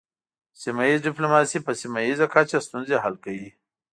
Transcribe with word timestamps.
سیمه 0.61 0.83
ایز 0.87 0.99
ډیپلوماسي 1.07 1.59
په 1.65 1.71
سیمه 1.81 1.99
ایزه 2.05 2.27
کچه 2.33 2.57
ستونزې 2.67 2.97
حل 3.03 3.15
کوي 3.23 3.49